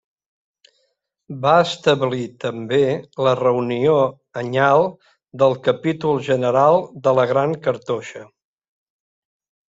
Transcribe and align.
Va 1.41 1.51
establir 1.65 2.21
també 2.43 2.79
la 3.27 3.33
reunió 3.39 3.97
anyal 4.41 4.85
del 5.43 5.53
capítol 5.67 6.17
general 6.29 6.79
de 7.09 7.13
la 7.19 7.27
Gran 7.33 7.55
Cartoixa. 7.69 8.23